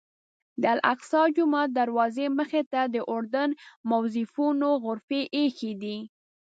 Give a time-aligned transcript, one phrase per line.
[0.61, 3.49] د الاقصی جومات دروازې مخې ته د اردن
[3.89, 5.97] موظفینو غرفې ایښي دي.